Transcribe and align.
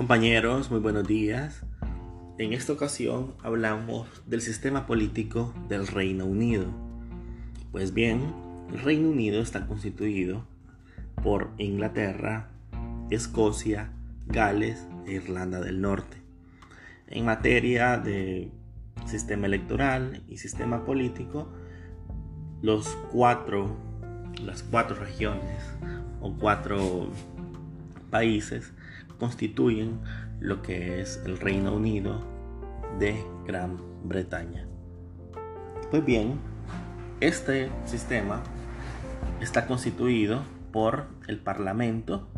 Compañeros, 0.00 0.70
muy 0.70 0.80
buenos 0.80 1.06
días. 1.06 1.60
En 2.38 2.54
esta 2.54 2.72
ocasión 2.72 3.34
hablamos 3.42 4.08
del 4.24 4.40
sistema 4.40 4.86
político 4.86 5.52
del 5.68 5.86
Reino 5.86 6.24
Unido. 6.24 6.68
Pues 7.70 7.92
bien, 7.92 8.32
el 8.72 8.80
Reino 8.80 9.10
Unido 9.10 9.42
está 9.42 9.66
constituido 9.66 10.46
por 11.22 11.50
Inglaterra, 11.58 12.48
Escocia, 13.10 13.92
Gales 14.26 14.86
e 15.06 15.12
Irlanda 15.12 15.60
del 15.60 15.82
Norte. 15.82 16.16
En 17.06 17.26
materia 17.26 17.98
de 17.98 18.50
sistema 19.04 19.48
electoral 19.48 20.22
y 20.30 20.38
sistema 20.38 20.86
político, 20.86 21.52
los 22.62 22.88
cuatro, 23.12 23.76
las 24.42 24.62
cuatro 24.62 24.96
regiones 24.96 25.62
o 26.22 26.32
cuatro 26.38 27.10
países 28.10 28.72
constituyen 29.20 30.00
lo 30.40 30.62
que 30.62 31.00
es 31.00 31.22
el 31.24 31.38
Reino 31.38 31.74
Unido 31.74 32.20
de 32.98 33.22
Gran 33.46 33.76
Bretaña. 34.02 34.66
Pues 35.90 36.04
bien, 36.04 36.40
este 37.20 37.70
sistema 37.84 38.42
está 39.40 39.66
constituido 39.66 40.42
por 40.72 41.06
el 41.28 41.38
Parlamento, 41.38 42.28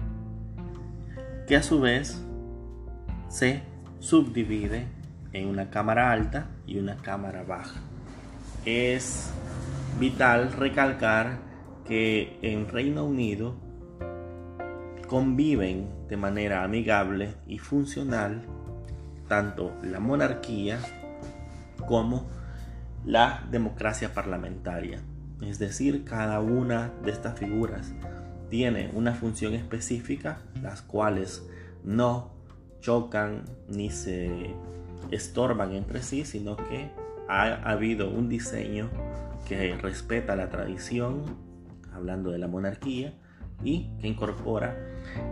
que 1.47 1.57
a 1.57 1.63
su 1.63 1.81
vez 1.81 2.23
se 3.29 3.62
subdivide 4.01 4.87
en 5.33 5.49
una 5.49 5.71
Cámara 5.71 6.11
Alta 6.11 6.49
y 6.67 6.79
una 6.79 6.97
Cámara 6.97 7.45
Baja. 7.45 7.81
Es 8.65 9.33
vital 10.01 10.53
recalcar 10.53 11.39
que 11.87 12.39
en 12.43 12.69
Reino 12.69 13.05
Unido 13.05 13.57
conviven 15.12 15.91
de 16.09 16.16
manera 16.16 16.65
amigable 16.65 17.34
y 17.47 17.59
funcional 17.59 18.41
tanto 19.28 19.70
la 19.83 20.00
monarquía 20.00 20.81
como 21.87 22.31
la 23.05 23.47
democracia 23.50 24.14
parlamentaria. 24.14 25.03
Es 25.42 25.59
decir, 25.59 26.05
cada 26.05 26.41
una 26.41 26.92
de 27.05 27.11
estas 27.11 27.39
figuras 27.39 27.92
tiene 28.48 28.91
una 28.95 29.12
función 29.12 29.53
específica, 29.53 30.39
las 30.62 30.81
cuales 30.81 31.47
no 31.84 32.31
chocan 32.81 33.42
ni 33.69 33.91
se 33.91 34.55
estorban 35.11 35.72
entre 35.72 36.00
sí, 36.00 36.25
sino 36.25 36.56
que 36.56 36.91
ha 37.28 37.70
habido 37.70 38.09
un 38.09 38.31
diseño 38.31 38.89
que 39.47 39.77
respeta 39.77 40.37
la 40.37 40.48
tradición, 40.48 41.37
hablando 41.92 42.31
de 42.31 42.39
la 42.39 42.48
monarquía, 42.48 43.12
y 43.65 43.91
que 44.01 44.09
incorpora 44.09 44.77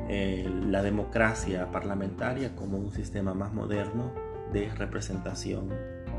eh, 0.09 0.49
la 0.67 0.83
democracia 0.83 1.71
parlamentaria 1.71 2.55
como 2.55 2.79
un 2.79 2.91
sistema 2.91 3.35
más 3.35 3.53
moderno 3.53 4.13
de 4.53 4.69
representación 4.75 5.69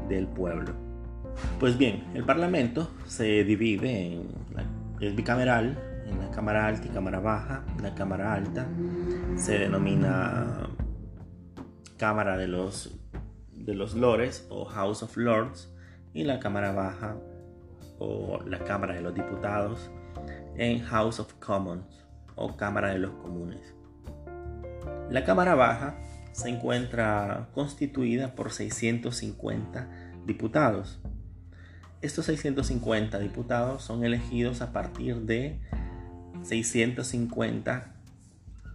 del 0.07 0.27
pueblo. 0.27 0.73
Pues 1.59 1.77
bien, 1.77 2.03
el 2.13 2.23
Parlamento 2.23 2.89
se 3.07 3.43
divide 3.43 4.13
en 4.13 4.29
el 4.99 5.13
bicameral, 5.13 5.77
en 6.05 6.19
la 6.19 6.29
Cámara 6.31 6.67
Alta 6.67 6.87
y 6.87 6.89
Cámara 6.89 7.19
Baja. 7.19 7.63
La 7.81 7.93
Cámara 7.95 8.33
Alta 8.33 8.67
se 9.35 9.59
denomina 9.59 10.67
Cámara 11.97 12.37
de 12.37 12.47
los, 12.47 12.99
de 13.51 13.75
los 13.75 13.93
Lores 13.95 14.47
o 14.49 14.65
House 14.65 15.03
of 15.03 15.17
Lords 15.17 15.73
y 16.13 16.23
la 16.23 16.39
Cámara 16.39 16.71
Baja 16.71 17.15
o 17.99 18.39
la 18.45 18.59
Cámara 18.59 18.95
de 18.95 19.01
los 19.01 19.13
Diputados 19.13 19.91
en 20.55 20.79
House 20.83 21.19
of 21.19 21.33
Commons 21.35 22.00
o 22.35 22.55
Cámara 22.57 22.89
de 22.89 22.99
los 22.99 23.11
Comunes. 23.11 23.61
La 25.09 25.23
Cámara 25.23 25.55
Baja 25.55 25.97
se 26.31 26.49
encuentra 26.49 27.49
constituida 27.53 28.35
por 28.35 28.51
650 28.51 29.89
diputados. 30.25 30.99
Estos 32.01 32.25
650 32.25 33.19
diputados 33.19 33.83
son 33.83 34.05
elegidos 34.05 34.61
a 34.61 34.71
partir 34.71 35.17
de 35.21 35.59
650 36.43 37.95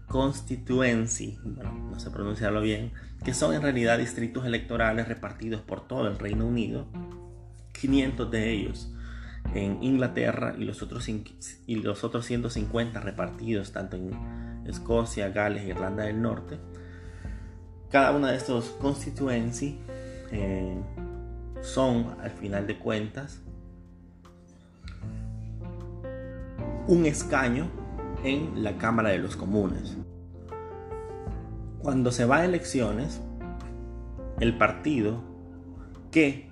constituency, 0.06 1.38
bueno, 1.42 1.72
no 1.72 1.98
sé 1.98 2.10
pronunciarlo 2.10 2.60
bien, 2.60 2.92
que 3.24 3.34
son 3.34 3.54
en 3.54 3.62
realidad 3.62 3.98
distritos 3.98 4.46
electorales 4.46 5.08
repartidos 5.08 5.62
por 5.62 5.88
todo 5.88 6.06
el 6.06 6.18
Reino 6.18 6.46
Unido, 6.46 6.86
500 7.72 8.30
de 8.30 8.52
ellos 8.52 8.95
en 9.54 9.82
Inglaterra 9.82 10.54
y 10.58 10.64
los 10.64 10.82
otros, 10.82 11.08
y 11.08 11.76
los 11.76 12.04
otros 12.04 12.26
150 12.26 13.00
repartidos 13.00 13.72
tanto 13.72 13.96
en 13.96 14.12
Escocia, 14.66 15.30
Gales 15.30 15.62
e 15.64 15.68
Irlanda 15.68 16.04
del 16.04 16.20
Norte. 16.20 16.58
Cada 17.90 18.12
una 18.12 18.30
de 18.30 18.36
estos 18.36 18.70
constituency 18.80 19.78
eh, 20.32 20.76
son, 21.62 22.16
al 22.20 22.30
final 22.30 22.66
de 22.66 22.78
cuentas, 22.78 23.40
un 26.88 27.06
escaño 27.06 27.70
en 28.24 28.62
la 28.62 28.76
Cámara 28.78 29.10
de 29.10 29.18
los 29.18 29.36
Comunes. 29.36 29.96
Cuando 31.80 32.10
se 32.10 32.24
va 32.24 32.38
a 32.38 32.44
elecciones, 32.44 33.20
el 34.40 34.58
partido 34.58 35.22
que 36.10 36.45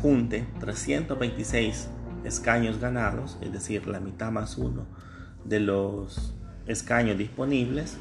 junte 0.00 0.46
326 0.60 1.88
escaños 2.24 2.80
ganados, 2.80 3.38
es 3.40 3.52
decir, 3.52 3.86
la 3.86 4.00
mitad 4.00 4.30
más 4.30 4.56
uno 4.58 4.86
de 5.44 5.60
los 5.60 6.34
escaños 6.66 7.18
disponibles, 7.18 7.96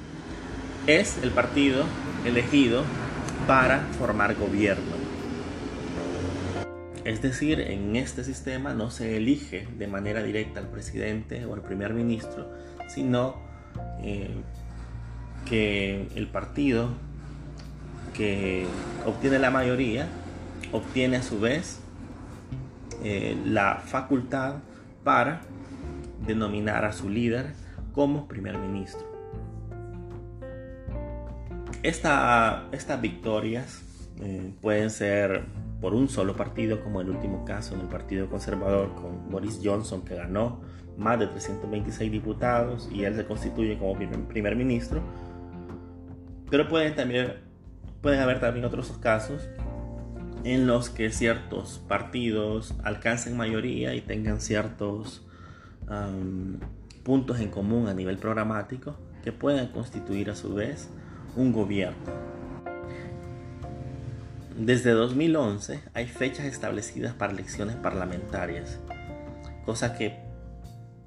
es 0.87 1.17
el 1.23 1.31
partido 1.31 1.83
elegido 2.25 2.83
para 3.47 3.79
formar 3.97 4.35
gobierno. 4.35 4.99
Es 7.05 7.21
decir, 7.21 7.61
en 7.61 7.95
este 7.95 8.23
sistema 8.23 8.73
no 8.73 8.91
se 8.91 9.17
elige 9.17 9.67
de 9.77 9.87
manera 9.87 10.21
directa 10.21 10.59
al 10.59 10.67
presidente 10.67 11.45
o 11.45 11.53
al 11.53 11.61
primer 11.61 11.93
ministro, 11.93 12.51
sino 12.87 13.35
eh, 14.03 14.29
que 15.45 16.07
el 16.15 16.27
partido 16.27 16.89
que 18.13 18.67
obtiene 19.05 19.39
la 19.39 19.49
mayoría 19.49 20.07
obtiene 20.71 21.17
a 21.17 21.23
su 21.23 21.39
vez 21.39 21.79
eh, 23.03 23.37
la 23.45 23.75
facultad 23.85 24.55
para 25.03 25.41
denominar 26.25 26.85
a 26.85 26.91
su 26.91 27.09
líder 27.09 27.53
como 27.93 28.27
primer 28.27 28.57
ministro. 28.57 29.07
estas 31.81 33.01
victorias 33.01 33.81
eh, 34.21 34.51
pueden 34.61 34.89
ser 34.89 35.45
por 35.79 35.93
un 35.93 36.09
solo 36.09 36.35
partido, 36.35 36.83
como 36.83 36.99
el 36.99 37.09
último 37.09 37.45
caso 37.45 37.73
en 37.75 37.81
el 37.81 37.87
Partido 37.87 38.29
Conservador 38.29 38.93
con 38.95 39.29
Boris 39.29 39.61
Johnson, 39.63 40.03
que 40.03 40.15
ganó 40.15 40.59
más 40.97 41.17
de 41.19 41.27
326 41.27 42.11
diputados 42.11 42.89
y 42.91 43.05
él 43.05 43.15
se 43.15 43.25
constituye 43.25 43.77
como 43.77 43.97
primer, 44.27 44.55
ministro. 44.57 45.01
Pero 46.49 46.67
pueden, 46.67 46.95
también, 46.95 47.35
pueden 48.01 48.19
haber 48.19 48.41
también 48.41 48.65
otros 48.65 48.91
casos 48.99 49.47
en 50.43 50.67
los 50.67 50.89
que 50.89 51.11
ciertos 51.11 51.81
partidos 51.87 52.73
alcancen 52.83 53.35
mayoría 53.35 53.93
y 53.95 54.01
tengan 54.01 54.41
ciertos 54.41 55.25
puntos 57.03 57.39
en 57.39 57.49
común 57.49 57.87
a 57.87 57.93
nivel 57.93 58.17
programático 58.17 58.95
que 59.23 59.31
puedan 59.31 59.67
constituir 59.69 60.29
a 60.29 60.35
su 60.35 60.53
vez 60.53 60.89
un 61.35 61.51
gobierno. 61.51 61.97
Desde 64.57 64.91
2011 64.91 65.81
hay 65.93 66.05
fechas 66.07 66.45
establecidas 66.45 67.13
para 67.13 67.31
elecciones 67.31 67.75
parlamentarias, 67.75 68.79
cosa 69.65 69.97
que 69.97 70.19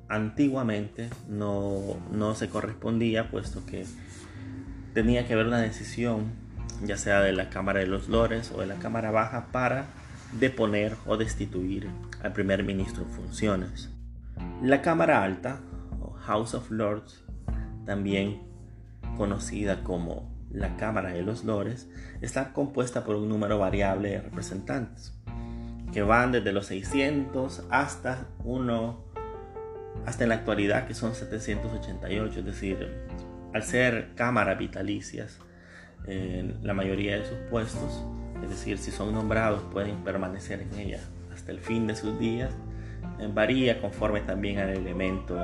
antiguamente 0.09 1.11
no, 1.29 1.99
no 2.11 2.35
se 2.35 2.49
correspondía 2.49 3.31
puesto 3.31 3.65
que 3.65 3.85
tenía 4.95 5.27
que 5.27 5.35
haber 5.35 5.47
una 5.47 5.61
decisión 5.61 6.33
ya 6.85 6.97
sea 6.97 7.21
de 7.21 7.33
la 7.33 7.51
Cámara 7.51 7.81
de 7.81 7.87
los 7.87 8.09
Lores 8.09 8.53
o 8.55 8.61
de 8.61 8.67
la 8.67 8.77
Cámara 8.77 9.11
Baja, 9.11 9.49
para 9.53 9.87
deponer 10.39 10.97
o 11.07 11.17
destituir 11.17 11.89
al 12.23 12.33
primer 12.33 12.65
ministro 12.65 13.03
en 13.03 13.11
funciones. 13.11 13.91
La 14.63 14.83
Cámara 14.83 15.23
Alta, 15.23 15.61
House 16.23 16.55
of 16.55 16.71
Lords, 16.71 17.25
también 17.85 18.43
conocida 19.17 19.83
como 19.83 20.33
la 20.51 20.77
Cámara 20.77 21.11
de 21.11 21.23
los 21.23 21.45
Lores, 21.45 21.89
está 22.21 22.53
compuesta 22.53 23.05
por 23.05 23.17
un 23.17 23.29
número 23.29 23.59
variable 23.59 24.11
de 24.11 24.21
representantes, 24.21 25.15
que 25.93 26.03
van 26.03 26.33
desde 26.33 26.53
los 26.53 26.67
600 26.67 27.65
hasta 27.71 28.27
uno, 28.45 29.05
hasta 30.07 30.25
en 30.25 30.31
la 30.31 30.37
actualidad 30.37 30.87
que 30.87 30.95
son 30.95 31.15
788, 31.15 32.41
es 32.41 32.45
decir, 32.45 32.89
al 33.53 33.63
ser 33.63 34.15
cámaras 34.15 34.59
vitalicias, 34.59 35.39
la 36.07 36.75
mayoría 36.75 37.19
de 37.19 37.25
sus 37.25 37.39
puestos, 37.51 38.05
es 38.43 38.51
decir, 38.51 38.79
si 38.79 38.91
son 38.91 39.13
nombrados 39.13 39.63
pueden 39.73 40.03
permanecer 40.05 40.63
en 40.63 40.79
ella 40.79 41.01
hasta 41.33 41.53
el 41.53 41.61
fin 41.61 41.87
de 41.87 41.95
sus 41.95 42.19
días, 42.19 42.51
eh, 43.19 43.29
varía 43.33 43.81
conforme 43.81 44.21
también 44.21 44.59
al 44.59 44.71
elemento 44.71 45.37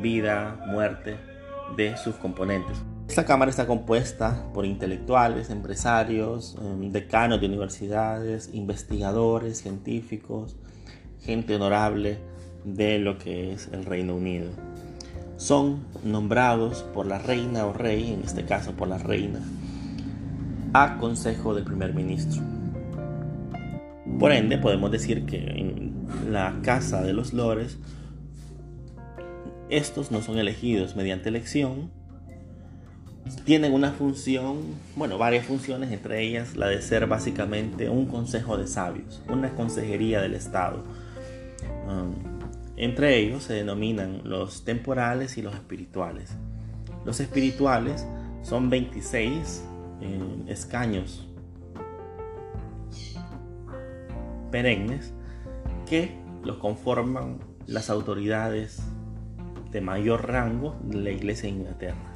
vida, 0.00 0.60
muerte 0.66 1.16
de 1.76 1.96
sus 1.96 2.14
componentes. 2.16 2.76
Esta 3.08 3.24
Cámara 3.24 3.50
está 3.50 3.66
compuesta 3.66 4.46
por 4.54 4.64
intelectuales, 4.64 5.50
empresarios, 5.50 6.56
em, 6.60 6.90
decanos 6.90 7.40
de 7.40 7.46
universidades, 7.46 8.50
investigadores, 8.52 9.58
científicos, 9.58 10.56
gente 11.20 11.54
honorable 11.54 12.18
de 12.64 12.98
lo 12.98 13.18
que 13.18 13.52
es 13.52 13.68
el 13.72 13.84
Reino 13.84 14.14
Unido. 14.14 14.50
Son 15.36 15.84
nombrados 16.02 16.82
por 16.94 17.06
la 17.06 17.18
reina 17.18 17.66
o 17.66 17.72
rey, 17.72 18.12
en 18.12 18.22
este 18.22 18.44
caso 18.46 18.72
por 18.72 18.88
la 18.88 18.98
reina, 18.98 19.40
a 20.74 20.98
consejo 20.98 21.54
del 21.54 21.64
primer 21.64 21.94
ministro. 21.94 22.42
Por 24.18 24.32
ende, 24.32 24.58
podemos 24.58 24.90
decir 24.90 25.24
que 25.24 25.38
en 25.38 26.06
la 26.30 26.58
Casa 26.62 27.02
de 27.02 27.12
los 27.12 27.32
Lores, 27.32 27.78
estos 29.70 30.10
no 30.10 30.20
son 30.20 30.38
elegidos 30.38 30.96
mediante 30.96 31.28
elección, 31.28 31.90
tienen 33.44 33.72
una 33.72 33.92
función, 33.92 34.62
bueno, 34.96 35.16
varias 35.16 35.46
funciones, 35.46 35.92
entre 35.92 36.22
ellas 36.22 36.56
la 36.56 36.66
de 36.66 36.82
ser 36.82 37.06
básicamente 37.06 37.88
un 37.88 38.06
consejo 38.06 38.58
de 38.58 38.66
sabios, 38.66 39.22
una 39.28 39.54
consejería 39.54 40.20
del 40.20 40.34
Estado. 40.34 40.82
Um, 41.88 42.14
entre 42.76 43.18
ellos 43.18 43.44
se 43.44 43.54
denominan 43.54 44.22
los 44.24 44.64
temporales 44.64 45.38
y 45.38 45.42
los 45.42 45.54
espirituales. 45.54 46.30
Los 47.04 47.20
espirituales 47.20 48.04
son 48.42 48.70
26 48.70 49.62
escaños 50.46 51.28
perennes 54.50 55.12
que 55.86 56.16
los 56.44 56.58
conforman 56.58 57.38
las 57.66 57.90
autoridades 57.90 58.82
de 59.72 59.80
mayor 59.80 60.28
rango 60.28 60.76
de 60.84 60.98
la 60.98 61.10
Iglesia 61.10 61.50
de 61.50 61.56
Inglaterra, 61.56 62.14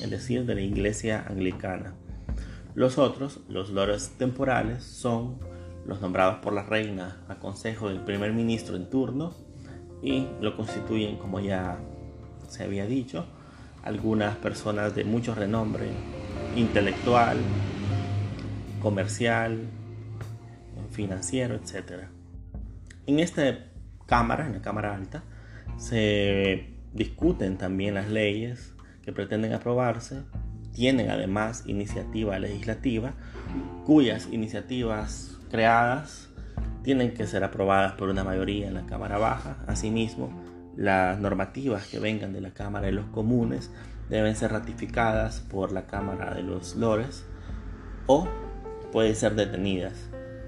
es 0.00 0.08
decir, 0.08 0.46
de 0.46 0.54
la 0.54 0.60
Iglesia 0.60 1.24
anglicana. 1.28 1.94
Los 2.74 2.98
otros, 2.98 3.40
los 3.48 3.70
lores 3.70 4.14
temporales, 4.16 4.84
son 4.84 5.38
los 5.84 6.00
nombrados 6.00 6.36
por 6.36 6.52
la 6.52 6.62
reina 6.62 7.24
a 7.28 7.40
consejo 7.40 7.88
del 7.88 8.00
primer 8.00 8.32
ministro 8.32 8.76
en 8.76 8.88
turno 8.88 9.34
y 10.00 10.28
lo 10.40 10.56
constituyen, 10.56 11.16
como 11.16 11.40
ya 11.40 11.78
se 12.48 12.62
había 12.62 12.86
dicho, 12.86 13.26
algunas 13.82 14.36
personas 14.36 14.94
de 14.94 15.02
mucho 15.04 15.34
renombre 15.34 15.88
intelectual, 16.56 17.38
comercial, 18.80 19.60
financiero, 20.90 21.54
etc. 21.54 22.04
En 23.06 23.18
esta 23.18 23.66
Cámara, 24.06 24.46
en 24.46 24.52
la 24.52 24.62
Cámara 24.62 24.94
Alta, 24.94 25.22
se 25.78 26.68
discuten 26.92 27.56
también 27.56 27.94
las 27.94 28.08
leyes 28.08 28.74
que 29.02 29.12
pretenden 29.12 29.52
aprobarse, 29.54 30.22
tienen 30.72 31.10
además 31.10 31.64
iniciativa 31.66 32.38
legislativa, 32.38 33.14
cuyas 33.84 34.28
iniciativas 34.30 35.38
creadas 35.50 36.28
tienen 36.82 37.14
que 37.14 37.26
ser 37.26 37.44
aprobadas 37.44 37.92
por 37.92 38.08
una 38.08 38.24
mayoría 38.24 38.68
en 38.68 38.74
la 38.74 38.86
Cámara 38.86 39.18
Baja. 39.18 39.56
Asimismo, 39.66 40.30
las 40.76 41.18
normativas 41.18 41.86
que 41.86 41.98
vengan 41.98 42.32
de 42.32 42.40
la 42.40 42.50
Cámara 42.50 42.86
de 42.86 42.92
los 42.92 43.06
Comunes 43.06 43.70
deben 44.12 44.36
ser 44.36 44.52
ratificadas 44.52 45.40
por 45.40 45.72
la 45.72 45.86
Cámara 45.86 46.34
de 46.34 46.42
los 46.42 46.76
Lores 46.76 47.24
o 48.06 48.28
pueden 48.92 49.16
ser 49.16 49.34
detenidas. 49.34 49.94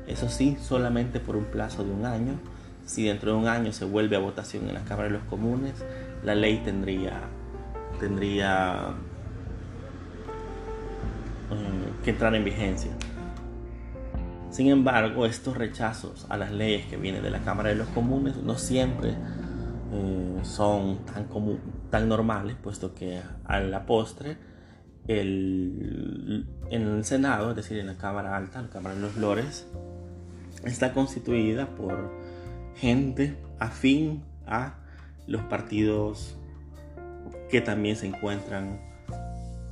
Eso 0.07 0.29
sí, 0.29 0.59
solamente 0.61 1.19
por 1.19 1.35
un 1.35 1.47
plazo 1.47 1.83
de 1.83 1.91
un 1.91 2.05
año. 2.05 2.39
Si 2.85 3.05
dentro 3.05 3.33
de 3.33 3.39
un 3.39 3.49
año 3.49 3.73
se 3.73 3.87
vuelve 3.87 4.17
a 4.17 4.19
votación 4.19 4.69
en 4.69 4.75
la 4.75 4.85
Cámara 4.85 5.09
de 5.09 5.15
los 5.15 5.25
Comunes, 5.25 5.83
la 6.23 6.35
ley 6.35 6.61
tendría, 6.63 7.23
tendría 7.99 8.91
eh, 11.51 12.03
que 12.05 12.11
entrar 12.11 12.35
en 12.35 12.45
vigencia. 12.45 12.91
Sin 14.51 14.69
embargo, 14.69 15.25
estos 15.25 15.57
rechazos 15.57 16.27
a 16.29 16.37
las 16.37 16.53
leyes 16.53 16.85
que 16.85 16.99
vienen 16.99 17.23
de 17.23 17.31
la 17.31 17.41
Cámara 17.41 17.71
de 17.71 17.77
los 17.77 17.89
Comunes 17.89 18.37
no 18.37 18.59
siempre 18.59 19.15
eh, 19.95 20.41
son 20.43 21.05
tan, 21.07 21.29
tan 21.91 22.09
normales, 22.09 22.57
puesto 22.61 22.95
que 22.95 23.21
a 23.45 23.61
la 23.61 23.87
postre 23.87 24.37
el, 25.07 26.47
en 26.71 26.83
el 26.83 27.05
Senado, 27.05 27.51
es 27.51 27.57
decir, 27.57 27.79
en 27.79 27.87
la 27.87 27.97
Cámara 27.97 28.37
Alta, 28.37 28.63
la 28.63 28.71
Cámara 28.71 28.95
de 28.97 29.01
los 29.03 29.17
Lores, 29.17 29.67
está 30.65 30.93
constituida 30.93 31.75
por 31.77 32.13
gente 32.77 33.37
afín 33.59 34.25
a 34.47 34.79
los 35.27 35.43
partidos 35.43 36.37
que 37.49 37.61
también 37.61 37.97
se 37.97 38.07
encuentran 38.07 38.81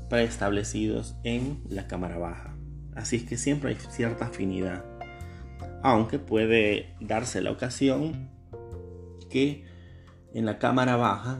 preestablecidos 0.08 1.16
en 1.24 1.62
la 1.68 1.86
Cámara 1.86 2.18
Baja. 2.18 2.54
Así 2.94 3.16
es 3.16 3.24
que 3.24 3.36
siempre 3.36 3.70
hay 3.70 3.76
cierta 3.76 4.26
afinidad. 4.26 4.84
Aunque 5.82 6.18
puede 6.18 6.94
darse 7.00 7.40
la 7.40 7.50
ocasión 7.50 8.28
que 9.30 9.64
en 10.34 10.46
la 10.46 10.58
Cámara 10.58 10.96
Baja 10.96 11.38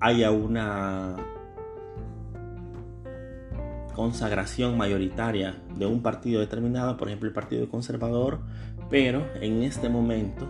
haya 0.00 0.30
una 0.30 1.16
consagración 3.94 4.76
mayoritaria 4.76 5.54
de 5.76 5.86
un 5.86 6.02
partido 6.02 6.40
determinado, 6.40 6.96
por 6.96 7.08
ejemplo 7.08 7.28
el 7.28 7.34
Partido 7.34 7.68
Conservador, 7.68 8.40
pero 8.90 9.24
en 9.40 9.62
este 9.62 9.88
momento 9.88 10.46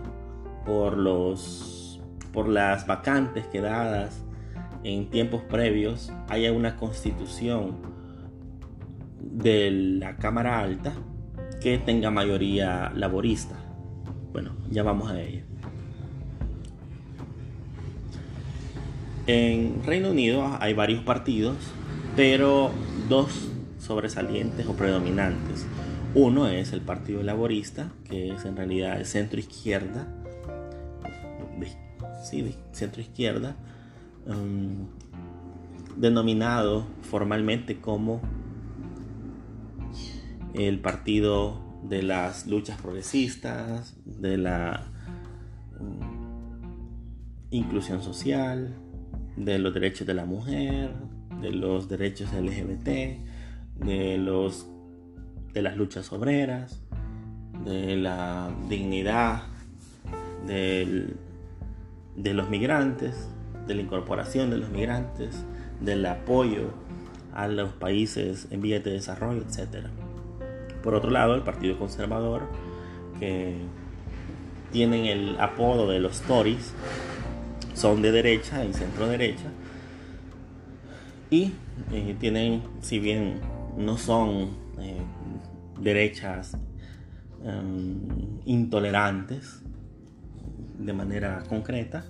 por 0.65 0.97
los 0.97 2.01
por 2.33 2.49
las 2.49 2.85
vacantes 2.85 3.47
quedadas 3.47 4.25
en 4.83 5.09
tiempos 5.09 5.41
previos 5.43 6.11
haya 6.27 6.51
una 6.51 6.75
constitución 6.75 7.77
de 9.21 9.71
la 9.71 10.17
Cámara 10.17 10.59
Alta 10.59 10.93
que 11.61 11.77
tenga 11.77 12.11
mayoría 12.11 12.91
laborista. 12.93 13.55
Bueno, 14.33 14.51
ya 14.69 14.83
vamos 14.83 15.09
a 15.11 15.21
ello. 15.21 15.54
En 19.27 19.83
Reino 19.83 20.11
Unido 20.11 20.57
hay 20.59 20.73
varios 20.73 21.03
partidos, 21.03 21.57
pero 22.15 22.71
dos 23.09 23.49
sobresalientes 23.79 24.67
o 24.67 24.75
predominantes. 24.75 25.65
Uno 26.13 26.47
es 26.47 26.73
el 26.73 26.81
Partido 26.81 27.23
Laborista, 27.23 27.91
que 28.07 28.29
es 28.29 28.45
en 28.45 28.55
realidad 28.55 28.99
el 28.99 29.05
centro 29.05 29.39
izquierda, 29.39 30.07
sí, 32.23 32.55
centro 32.71 33.01
izquierda, 33.01 33.55
um, 34.27 34.87
denominado 35.97 36.85
formalmente 37.01 37.81
como 37.81 38.21
el 40.53 40.79
Partido 40.79 41.61
de 41.83 42.03
las 42.03 42.45
Luchas 42.47 42.79
Progresistas, 42.79 43.95
de 44.05 44.37
la 44.37 44.85
um, 45.79 45.99
inclusión 47.49 48.01
social, 48.01 48.73
de 49.35 49.59
los 49.59 49.73
derechos 49.73 50.07
de 50.07 50.13
la 50.13 50.25
mujer, 50.25 50.91
de 51.41 51.51
los 51.51 51.89
derechos 51.89 52.33
LGBT, 52.33 52.87
de, 53.83 54.17
los, 54.17 54.67
de 55.53 55.61
las 55.61 55.75
luchas 55.77 56.11
obreras, 56.11 56.81
de 57.65 57.95
la 57.95 58.51
dignidad 58.69 59.43
de 60.45 61.13
los 62.33 62.49
migrantes, 62.49 63.29
de 63.67 63.75
la 63.75 63.81
incorporación 63.81 64.49
de 64.49 64.57
los 64.57 64.69
migrantes, 64.69 65.43
del 65.81 66.05
apoyo 66.05 66.69
a 67.33 67.47
los 67.47 67.73
países 67.73 68.47
en 68.51 68.61
vías 68.61 68.83
de 68.83 68.91
desarrollo, 68.91 69.41
etc. 69.41 69.87
Por 70.83 70.95
otro 70.95 71.09
lado, 71.09 71.35
el 71.35 71.41
Partido 71.41 71.77
Conservador, 71.77 72.43
que 73.19 73.57
tienen 74.71 75.05
el 75.05 75.39
apodo 75.39 75.89
de 75.89 75.99
los 75.99 76.21
Tories, 76.21 76.73
son 77.75 78.01
de 78.01 78.11
derecha 78.11 78.65
y 78.65 78.73
centro 78.73 79.07
derecha, 79.07 79.51
y 81.29 81.53
eh, 81.91 82.15
tienen, 82.19 82.63
si 82.81 82.99
bien 82.99 83.41
no 83.77 83.97
son 83.97 84.49
eh, 84.79 85.01
derechas 85.79 86.57
em, 87.43 87.99
intolerantes 88.45 89.61
de 90.79 90.93
manera 90.93 91.43
concreta, 91.47 92.05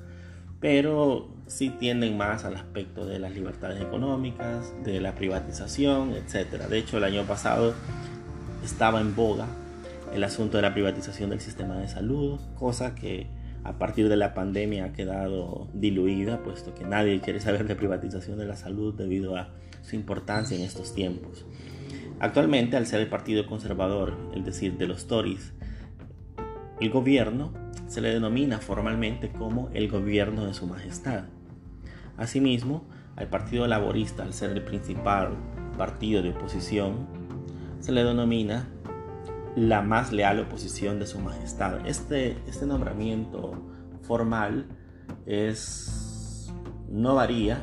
pero 0.59 1.29
sí 1.47 1.69
tienden 1.69 2.17
más 2.17 2.45
al 2.45 2.55
aspecto 2.55 3.05
de 3.05 3.19
las 3.19 3.33
libertades 3.33 3.81
económicas, 3.81 4.73
de 4.83 4.99
la 4.99 5.15
privatización, 5.15 6.13
etc. 6.13 6.67
De 6.69 6.77
hecho, 6.77 6.97
el 6.97 7.03
año 7.03 7.23
pasado 7.23 7.73
estaba 8.63 9.01
en 9.01 9.15
boga 9.15 9.47
el 10.13 10.23
asunto 10.23 10.57
de 10.57 10.63
la 10.63 10.73
privatización 10.73 11.29
del 11.29 11.41
sistema 11.41 11.77
de 11.77 11.87
salud, 11.87 12.39
cosa 12.55 12.95
que 12.95 13.27
a 13.65 13.79
partir 13.79 14.09
de 14.09 14.15
la 14.15 14.35
pandemia 14.35 14.85
ha 14.85 14.93
quedado 14.93 15.67
diluida, 15.73 16.43
puesto 16.43 16.75
que 16.75 16.85
nadie 16.85 17.19
quiere 17.19 17.39
saber 17.39 17.65
de 17.67 17.75
privatización 17.75 18.37
de 18.37 18.45
la 18.45 18.55
salud 18.55 18.93
debido 18.93 19.35
a 19.35 19.55
su 19.81 19.95
importancia 19.95 20.55
en 20.55 20.63
estos 20.63 20.93
tiempos. 20.93 21.47
Actualmente, 22.19 22.77
al 22.77 22.85
ser 22.85 23.01
el 23.01 23.09
partido 23.09 23.47
conservador, 23.47 24.15
es 24.35 24.45
decir, 24.45 24.77
de 24.77 24.85
los 24.87 25.07
Tories, 25.07 25.53
el 26.79 26.91
gobierno 26.91 27.53
se 27.87 28.01
le 28.01 28.13
denomina 28.13 28.59
formalmente 28.59 29.31
como 29.31 29.69
el 29.73 29.89
gobierno 29.89 30.45
de 30.45 30.53
su 30.53 30.67
majestad. 30.67 31.23
Asimismo, 32.17 32.85
al 33.15 33.29
Partido 33.29 33.65
Laborista, 33.67 34.21
al 34.23 34.33
ser 34.33 34.51
el 34.51 34.61
principal 34.61 35.37
partido 35.75 36.21
de 36.21 36.29
oposición, 36.29 37.07
se 37.79 37.91
le 37.91 38.03
denomina 38.03 38.69
la 39.55 39.81
más 39.81 40.11
leal 40.11 40.39
oposición 40.39 40.99
de 40.99 41.07
su 41.07 41.19
majestad. 41.19 41.87
Este, 41.87 42.37
este 42.47 42.65
nombramiento 42.65 43.53
formal 44.01 44.67
es, 45.25 46.51
no 46.89 47.15
varía, 47.15 47.59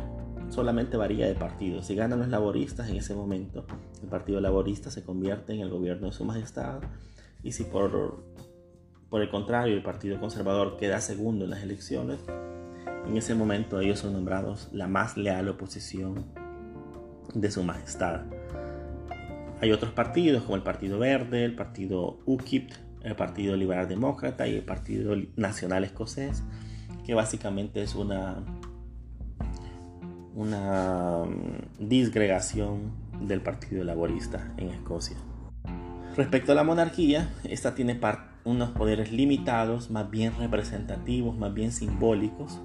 solamente 0.48 0.96
varía 0.96 1.26
de 1.26 1.34
partido. 1.34 1.82
Si 1.82 1.94
ganan 1.94 2.20
los 2.20 2.28
laboristas 2.28 2.88
en 2.88 2.96
ese 2.96 3.14
momento, 3.14 3.66
el 4.02 4.08
Partido 4.08 4.40
Laborista 4.40 4.90
se 4.90 5.04
convierte 5.04 5.54
en 5.54 5.60
el 5.60 5.70
gobierno 5.70 6.06
de 6.06 6.12
su 6.12 6.24
majestad 6.24 6.80
y 7.42 7.52
si 7.52 7.64
por, 7.64 8.24
por 9.08 9.22
el 9.22 9.30
contrario 9.30 9.74
el 9.74 9.82
Partido 9.82 10.18
Conservador 10.20 10.76
queda 10.76 11.00
segundo 11.00 11.44
en 11.44 11.50
las 11.50 11.62
elecciones, 11.62 12.20
en 13.06 13.16
ese 13.16 13.34
momento 13.34 13.80
ellos 13.80 13.98
son 13.98 14.12
nombrados 14.12 14.68
la 14.72 14.86
más 14.86 15.16
leal 15.16 15.48
oposición 15.48 16.26
de 17.34 17.50
su 17.50 17.62
majestad. 17.62 18.22
Hay 19.62 19.70
otros 19.70 19.92
partidos 19.92 20.42
como 20.42 20.56
el 20.56 20.64
Partido 20.64 20.98
Verde, 20.98 21.44
el 21.44 21.54
Partido 21.54 22.18
UKIP, 22.26 22.72
el 23.04 23.14
Partido 23.14 23.54
Liberal 23.54 23.88
Demócrata 23.88 24.48
y 24.48 24.56
el 24.56 24.64
Partido 24.64 25.14
Nacional 25.36 25.84
Escocés, 25.84 26.42
que 27.06 27.14
básicamente 27.14 27.80
es 27.80 27.94
una, 27.94 28.44
una 30.34 31.22
mm, 31.24 31.88
disgregación 31.88 32.90
del 33.20 33.40
Partido 33.40 33.84
Laborista 33.84 34.52
en 34.56 34.70
Escocia. 34.70 35.16
Respecto 36.16 36.50
a 36.50 36.54
la 36.56 36.64
monarquía, 36.64 37.30
esta 37.44 37.76
tiene 37.76 38.00
unos 38.42 38.70
poderes 38.70 39.12
limitados, 39.12 39.92
más 39.92 40.10
bien 40.10 40.32
representativos, 40.40 41.38
más 41.38 41.54
bien 41.54 41.70
simbólicos, 41.70 42.60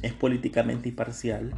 es 0.00 0.14
políticamente 0.14 0.88
imparcial 0.88 1.52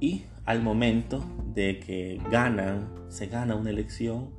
y 0.00 0.22
al 0.48 0.62
momento 0.62 1.22
de 1.52 1.78
que 1.78 2.18
ganan, 2.30 2.88
se 3.08 3.26
gana 3.26 3.54
una 3.54 3.68
elección, 3.68 4.30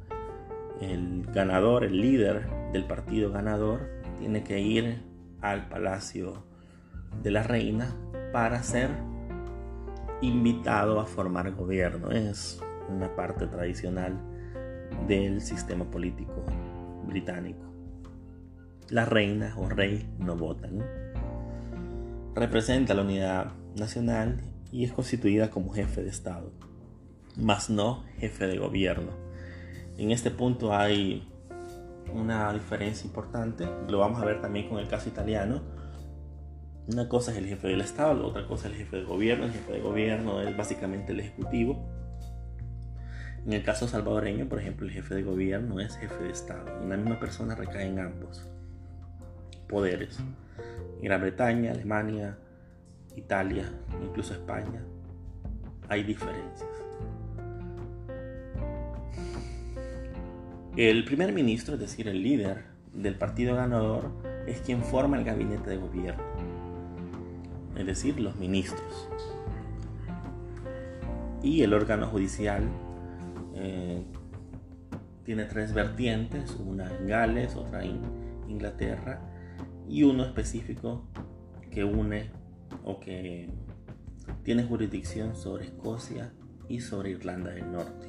el 0.82 1.28
ganador, 1.32 1.84
el 1.84 2.01
líder 2.01 2.50
del 2.74 2.86
partido 2.86 3.32
ganador, 3.32 3.88
tiene 4.18 4.44
que 4.44 4.60
ir 4.60 5.04
al 5.39 5.70
palacio 5.70 6.46
de 7.22 7.30
la 7.30 7.44
reina 7.44 7.96
para 8.34 8.63
ser 8.63 8.89
invitado 10.22 11.00
a 11.00 11.06
formar 11.06 11.51
gobierno. 11.51 12.10
Es 12.10 12.60
una 12.89 13.16
parte 13.16 13.46
tradicional 13.46 14.20
del 15.08 15.42
sistema 15.42 15.86
político 15.86 16.44
británico. 17.06 17.72
La 18.89 19.06
reina 19.06 19.54
o 19.58 19.70
rey 19.70 20.10
no 20.18 20.36
votan. 20.36 20.84
Representa 22.34 22.96
la 22.96 23.04
unidad 23.04 23.51
nacional 23.75 24.42
y 24.71 24.83
es 24.83 24.91
constituida 24.91 25.49
como 25.49 25.73
jefe 25.73 26.03
de 26.03 26.09
Estado, 26.09 26.51
más 27.35 27.69
no 27.69 28.03
jefe 28.17 28.47
de 28.47 28.57
gobierno. 28.57 29.11
En 29.97 30.11
este 30.11 30.31
punto 30.31 30.73
hay 30.73 31.27
una 32.13 32.53
diferencia 32.53 33.05
importante, 33.05 33.67
lo 33.88 33.99
vamos 33.99 34.21
a 34.21 34.25
ver 34.25 34.41
también 34.41 34.69
con 34.69 34.79
el 34.79 34.88
caso 34.88 35.09
italiano. 35.09 35.61
Una 36.91 37.07
cosa 37.07 37.31
es 37.31 37.38
el 37.38 37.45
jefe 37.45 37.67
del 37.67 37.81
Estado, 37.81 38.13
la 38.15 38.25
otra 38.25 38.47
cosa 38.47 38.67
es 38.67 38.73
el 38.73 38.79
jefe 38.79 38.97
de 38.97 39.03
gobierno. 39.03 39.45
El 39.45 39.51
jefe 39.51 39.73
de 39.73 39.79
gobierno 39.79 40.41
es 40.41 40.57
básicamente 40.57 41.11
el 41.11 41.19
ejecutivo. 41.19 41.88
En 43.45 43.53
el 43.53 43.63
caso 43.63 43.88
salvadoreño, 43.88 44.49
por 44.49 44.59
ejemplo, 44.59 44.88
el 44.88 44.91
jefe 44.91 45.13
de 45.15 45.23
gobierno 45.23 45.79
es 45.79 45.95
jefe 45.97 46.23
de 46.23 46.31
Estado. 46.31 46.81
En 46.81 46.89
la 46.89 46.97
misma 46.97 47.19
persona 47.19 47.53
recaen 47.53 47.99
ambos 47.99 48.47
poderes. 49.67 50.19
En 50.97 51.03
Gran 51.03 51.21
Bretaña, 51.21 51.71
Alemania, 51.71 52.38
Italia, 53.19 53.71
incluso 54.01 54.33
España, 54.33 54.83
hay 55.88 56.03
diferencias. 56.03 56.69
El 60.75 61.03
primer 61.03 61.33
ministro, 61.33 61.73
es 61.75 61.79
decir, 61.79 62.07
el 62.07 62.23
líder 62.23 62.63
del 62.93 63.15
partido 63.15 63.55
ganador, 63.55 64.11
es 64.47 64.61
quien 64.61 64.83
forma 64.83 65.17
el 65.17 65.25
gabinete 65.25 65.69
de 65.69 65.77
gobierno, 65.77 66.23
es 67.75 67.85
decir, 67.85 68.19
los 68.19 68.35
ministros. 68.38 69.09
Y 71.41 71.61
el 71.63 71.73
órgano 71.73 72.07
judicial 72.07 72.63
eh, 73.55 74.03
tiene 75.23 75.45
tres 75.45 75.73
vertientes, 75.73 76.55
una 76.55 76.88
en 76.95 77.07
Gales, 77.07 77.55
otra 77.55 77.83
en 77.83 78.01
Inglaterra 78.47 79.21
y 79.88 80.03
uno 80.03 80.23
específico 80.23 81.03
que 81.71 81.83
une 81.83 82.31
o 82.83 82.99
que 82.99 83.49
tiene 84.43 84.63
jurisdicción 84.63 85.35
sobre 85.35 85.65
Escocia 85.65 86.31
y 86.67 86.81
sobre 86.81 87.11
Irlanda 87.11 87.51
del 87.51 87.71
Norte. 87.71 88.07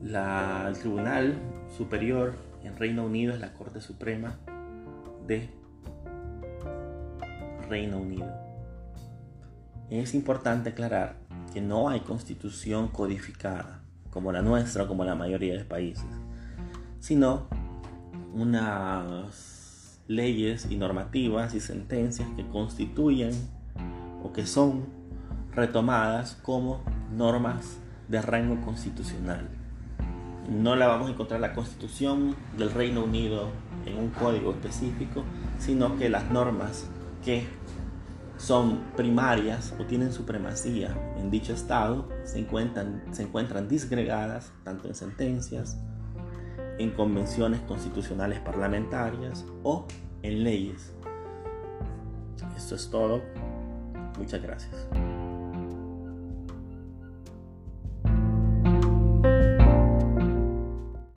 La, 0.00 0.66
el 0.68 0.78
Tribunal 0.78 1.34
Superior 1.76 2.34
en 2.62 2.76
Reino 2.76 3.04
Unido 3.04 3.34
es 3.34 3.40
la 3.40 3.52
Corte 3.52 3.80
Suprema 3.80 4.38
de 5.26 5.48
Reino 7.68 7.98
Unido. 7.98 8.32
Es 9.90 10.14
importante 10.14 10.70
aclarar 10.70 11.16
que 11.52 11.60
no 11.60 11.88
hay 11.88 12.00
constitución 12.00 12.88
codificada 12.88 13.82
como 14.10 14.32
la 14.32 14.42
nuestra 14.42 14.84
o 14.84 14.88
como 14.88 15.04
la 15.04 15.14
mayoría 15.14 15.56
de 15.56 15.64
países, 15.64 16.06
sino 17.00 17.48
unas 18.32 19.53
leyes 20.06 20.66
y 20.70 20.76
normativas 20.76 21.54
y 21.54 21.60
sentencias 21.60 22.28
que 22.36 22.46
constituyen 22.48 23.32
o 24.22 24.32
que 24.32 24.46
son 24.46 24.86
retomadas 25.52 26.38
como 26.42 26.82
normas 27.12 27.78
de 28.08 28.20
rango 28.20 28.60
constitucional. 28.64 29.48
No 30.48 30.76
la 30.76 30.86
vamos 30.86 31.08
a 31.08 31.12
encontrar 31.12 31.38
en 31.38 31.42
la 31.42 31.54
constitución 31.54 32.36
del 32.58 32.70
Reino 32.70 33.04
Unido 33.04 33.48
en 33.86 33.98
un 33.98 34.10
código 34.10 34.50
específico, 34.50 35.24
sino 35.58 35.96
que 35.96 36.08
las 36.08 36.30
normas 36.30 36.86
que 37.24 37.46
son 38.36 38.80
primarias 38.96 39.74
o 39.78 39.84
tienen 39.84 40.12
supremacía 40.12 40.94
en 41.16 41.30
dicho 41.30 41.52
estado 41.52 42.08
se 42.24 42.38
encuentran, 42.38 43.02
se 43.12 43.22
encuentran 43.22 43.68
disgregadas 43.68 44.52
tanto 44.64 44.88
en 44.88 44.94
sentencias, 44.94 45.78
en 46.78 46.90
convenciones 46.90 47.60
constitucionales 47.60 48.40
parlamentarias 48.40 49.44
o 49.62 49.86
en 50.22 50.44
leyes. 50.44 50.92
Esto 52.56 52.74
es 52.74 52.90
todo. 52.90 53.22
Muchas 54.18 54.42
gracias. 54.42 54.88